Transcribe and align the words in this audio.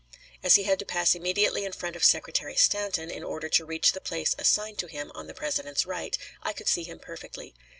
As 0.41 0.55
he 0.55 0.63
had 0.63 0.79
to 0.79 0.83
pass 0.85 1.13
immediately 1.13 1.63
in 1.63 1.73
front 1.73 1.95
of 1.95 2.03
Secretary 2.03 2.55
Stanton 2.55 3.11
in 3.11 3.23
order 3.23 3.47
to 3.49 3.65
reach 3.65 3.91
the 3.91 4.01
place 4.01 4.33
assigned 4.39 4.79
to 4.79 4.87
him 4.87 5.11
on 5.13 5.27
the 5.27 5.35
President's 5.35 5.85
right, 5.85 6.17
I 6.41 6.53
could 6.53 6.67
see 6.67 6.81
him 6.81 6.97
perfectly. 6.97 7.53